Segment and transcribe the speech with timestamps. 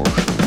[0.00, 0.39] emotion.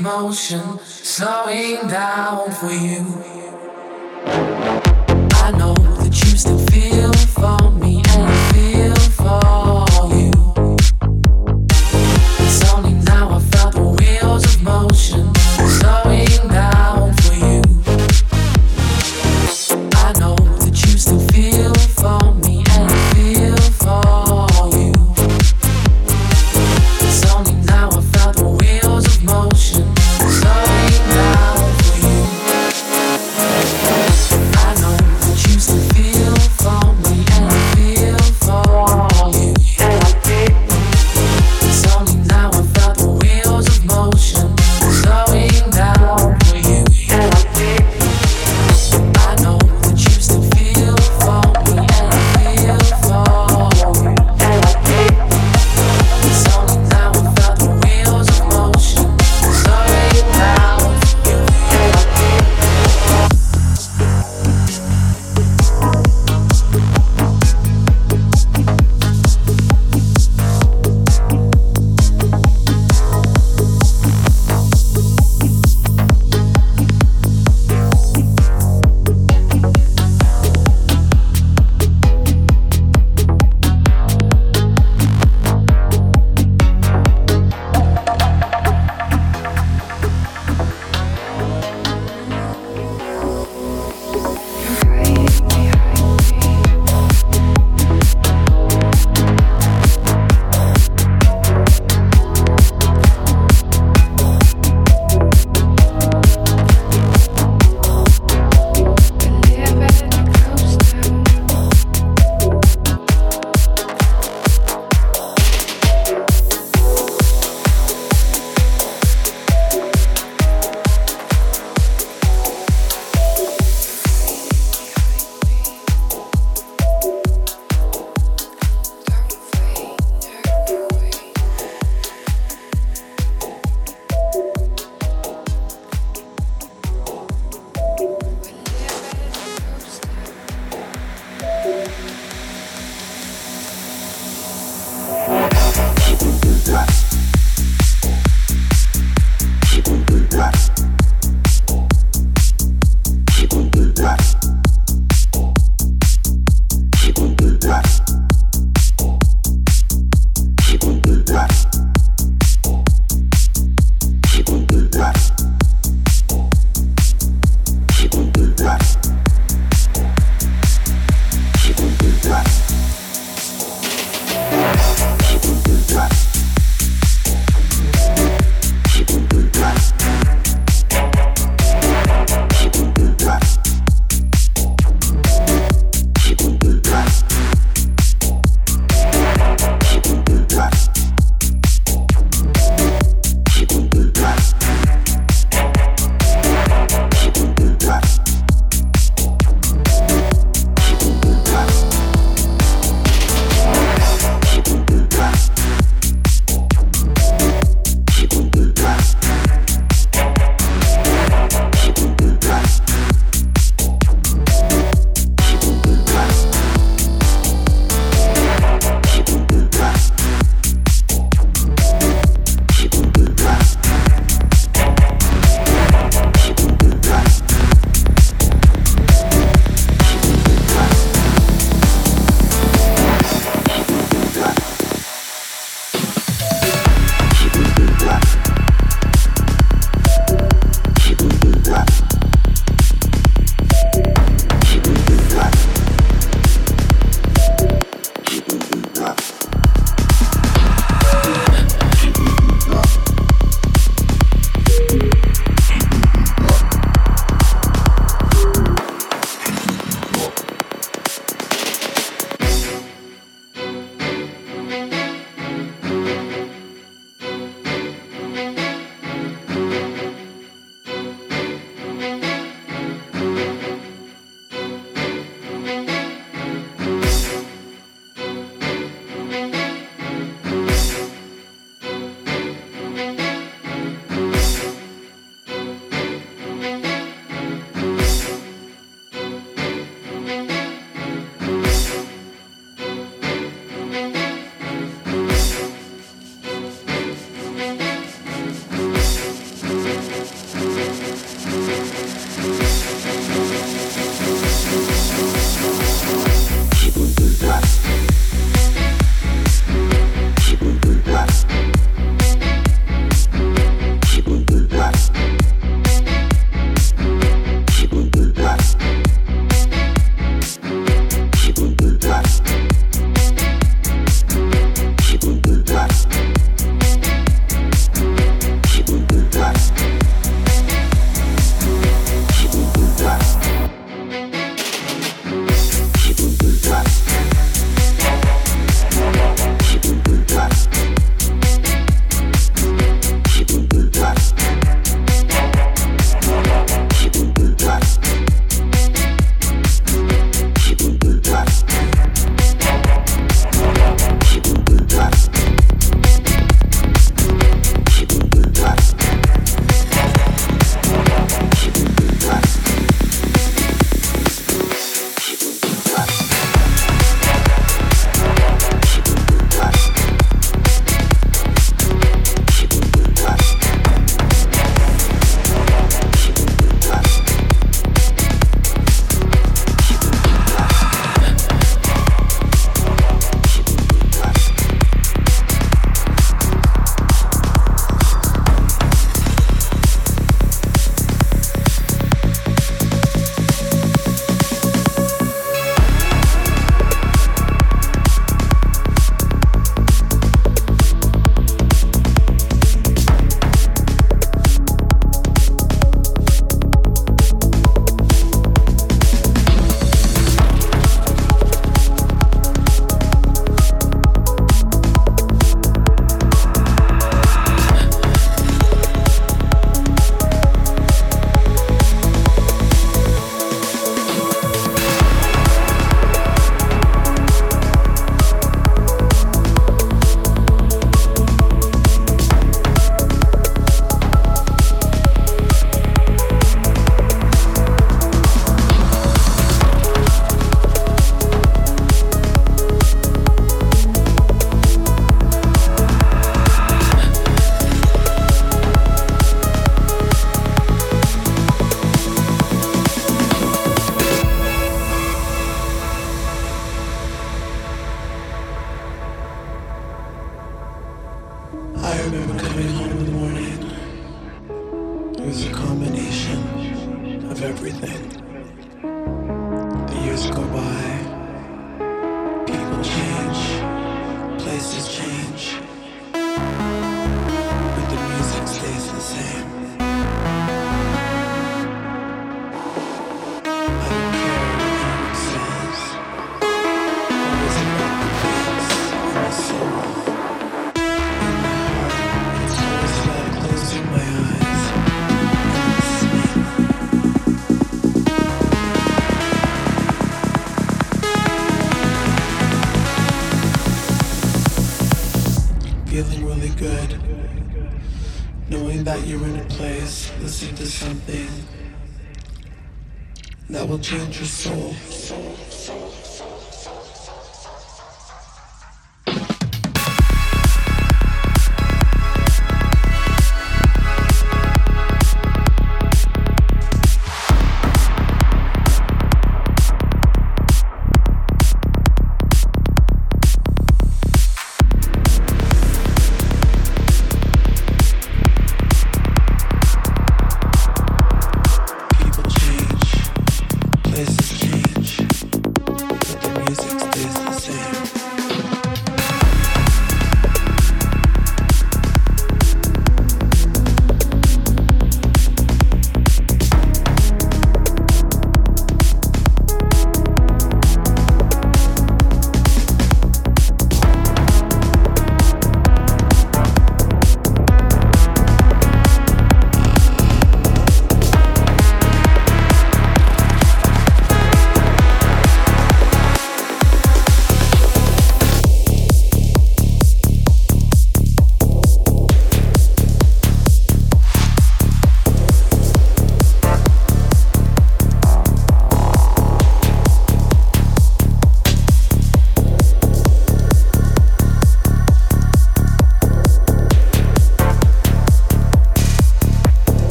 [0.00, 3.17] Motion slowing down for you.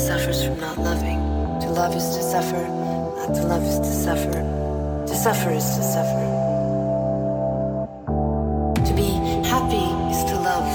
[0.00, 1.20] suffers from not loving.
[1.60, 2.62] To love is to suffer,
[3.18, 4.32] not to love is to suffer.
[5.06, 6.24] To suffer is to suffer.
[8.86, 9.10] To be
[9.44, 10.70] happy is to love.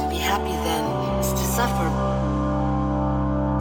[0.00, 0.84] To be happy then
[1.20, 1.88] is to suffer.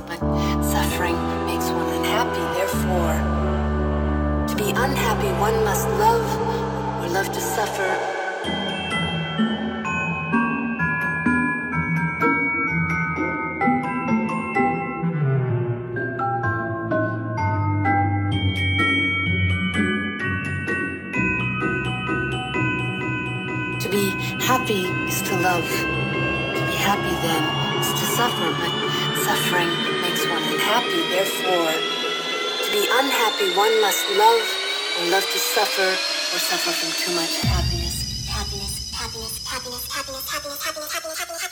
[0.07, 0.19] But
[0.63, 3.15] suffering makes one unhappy, therefore,
[4.49, 6.27] to be unhappy one must love
[7.01, 8.12] or love to suffer.
[33.43, 34.41] country, one must love
[34.99, 38.27] or love to suffer or suffer from too much happiness.
[38.27, 41.43] Happiness, happiness, happiness, happiness, happiness, happiness, happiness, happiness,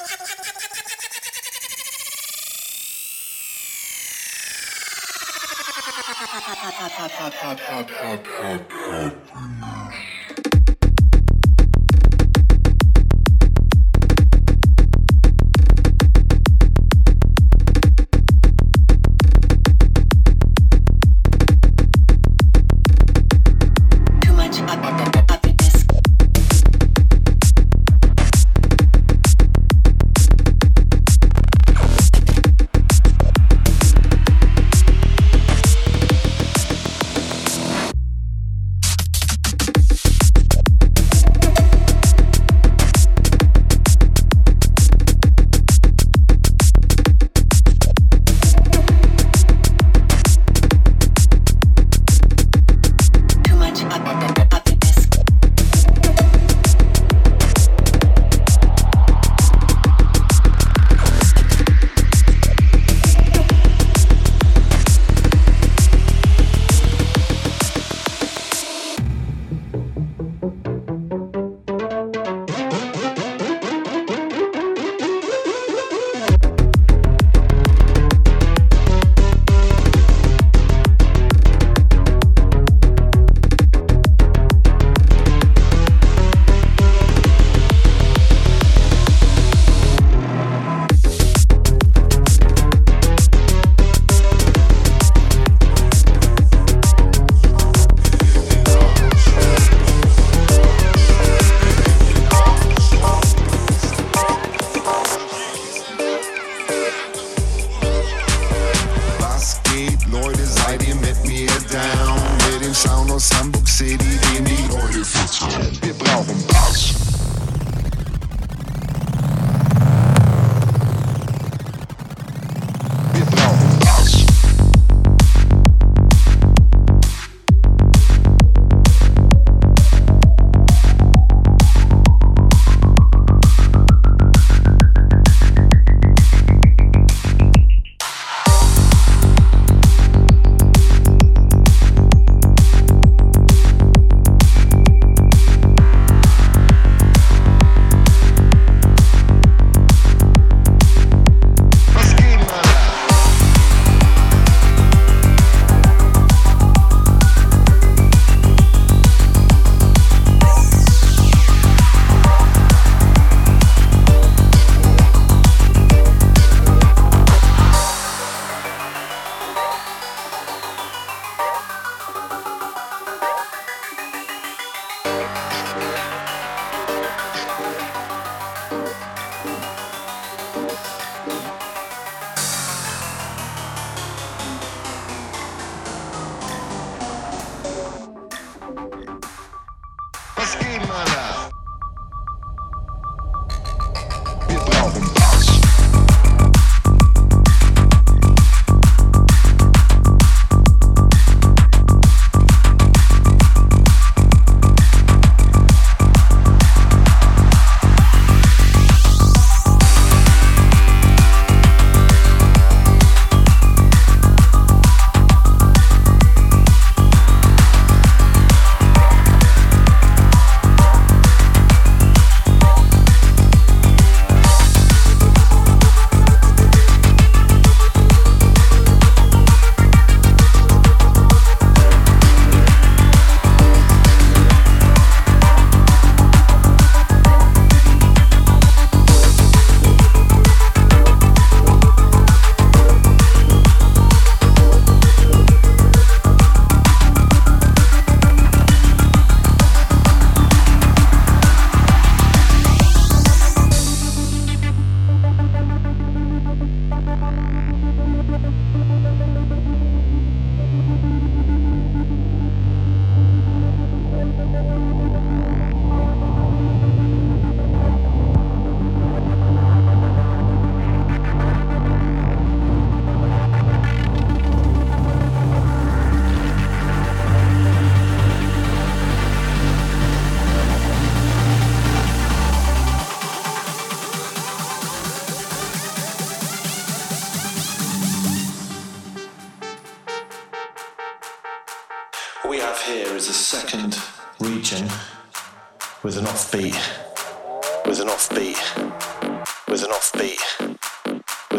[8.40, 9.21] happiness.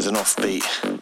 [0.03, 1.02] With an offbeat,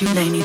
[0.00, 0.37] you lay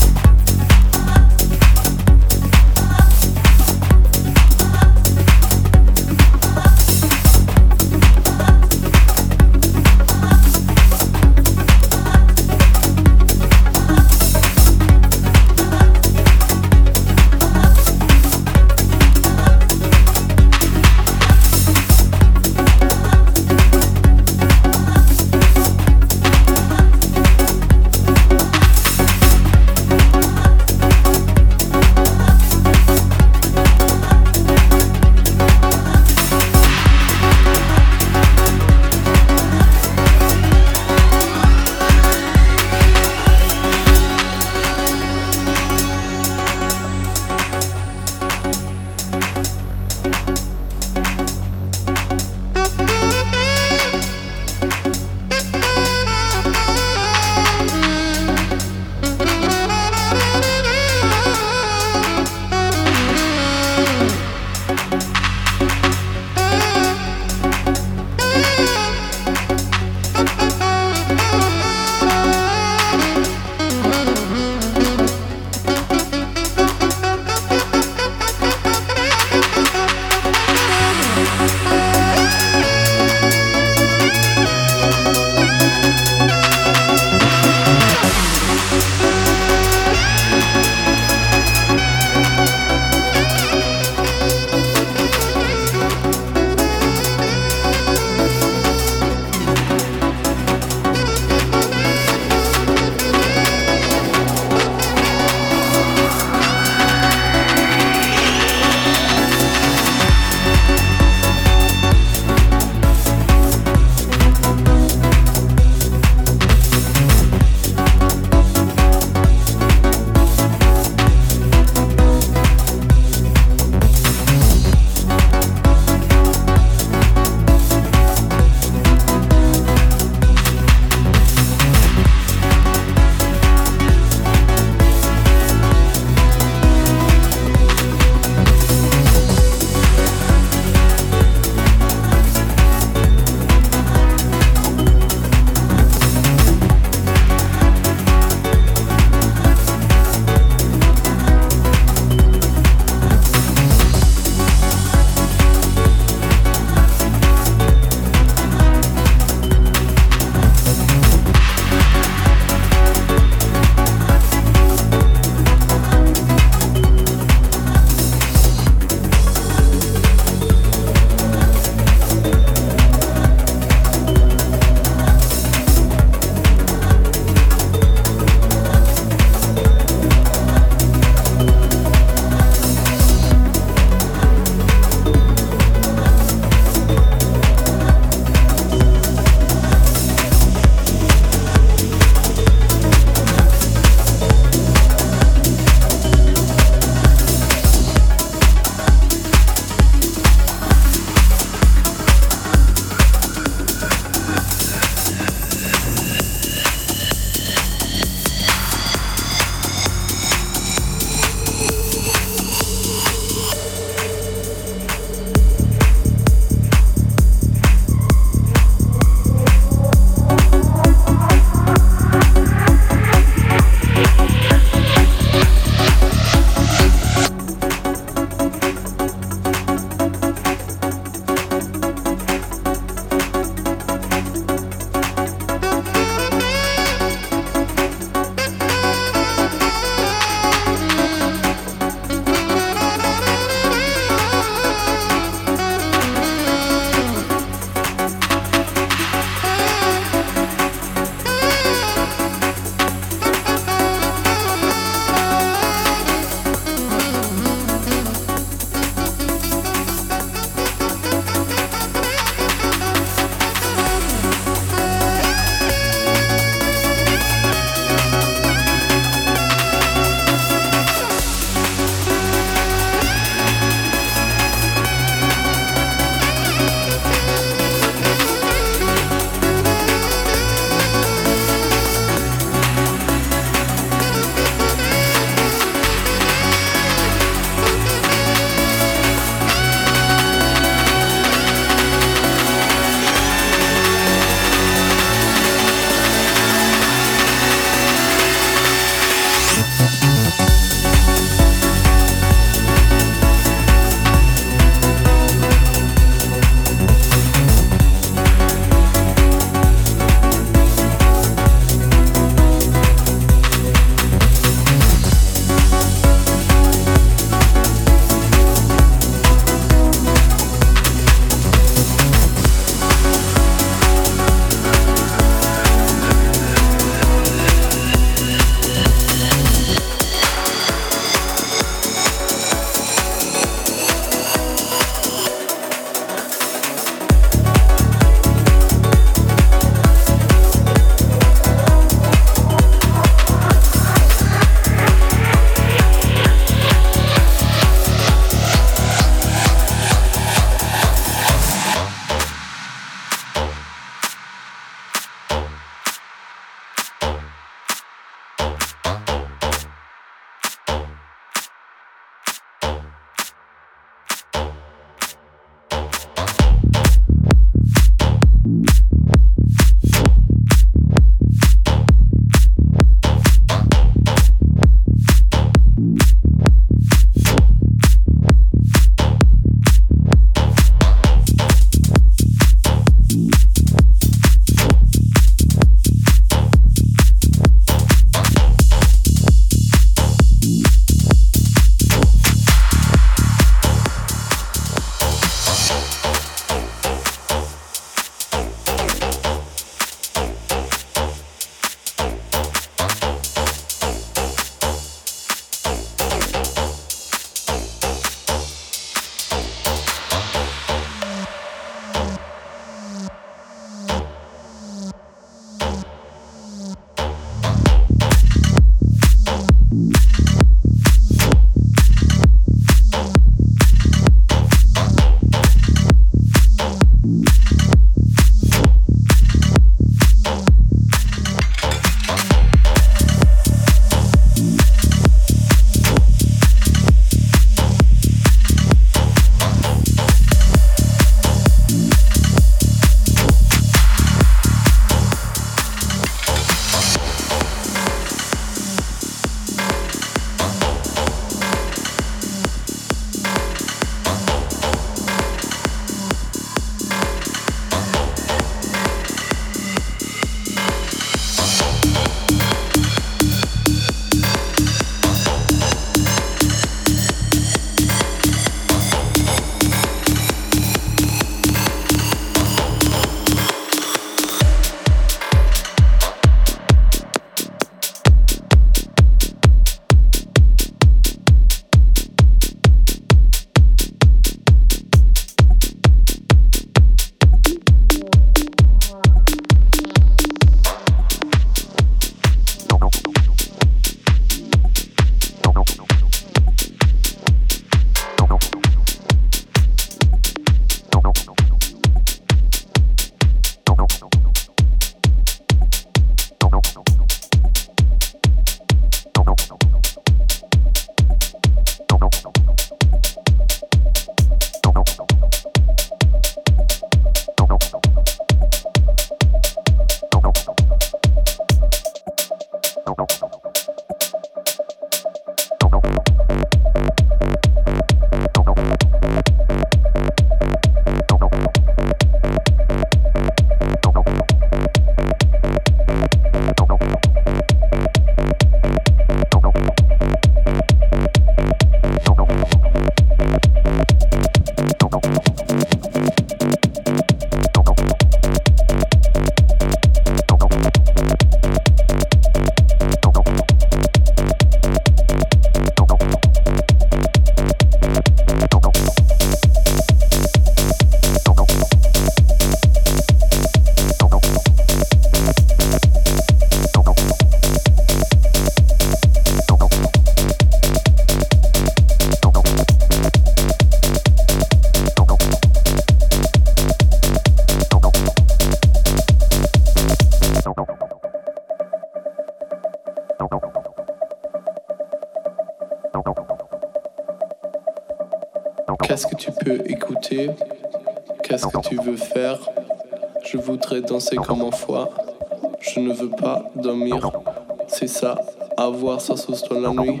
[597.88, 598.16] ça,
[598.56, 600.00] avoir sa sauce dans la nuit.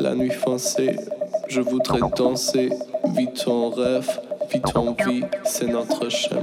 [0.00, 0.96] La nuit foncée,
[1.48, 2.70] je voudrais danser.
[3.16, 4.20] Vis ton rêve,
[4.52, 6.37] vis ton vie, c'est notre chemin.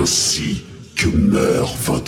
[0.00, 0.62] Ainsi
[0.96, 1.99] que meurt votre